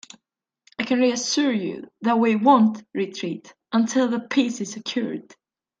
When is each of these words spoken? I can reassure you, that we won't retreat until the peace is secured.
I 0.79 0.83
can 0.83 0.97
reassure 0.99 1.51
you, 1.51 1.87
that 2.01 2.17
we 2.17 2.35
won't 2.35 2.83
retreat 2.91 3.53
until 3.71 4.07
the 4.07 4.19
peace 4.19 4.59
is 4.59 4.71
secured. 4.71 5.35